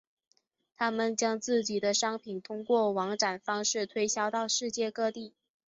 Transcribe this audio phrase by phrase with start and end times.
[0.75, 5.35] 他们将自己的商品通过网展方式推销到世界各地。